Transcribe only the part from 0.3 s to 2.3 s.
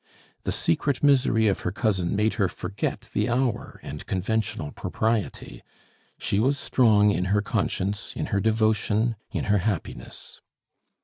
The secret misery of her cousin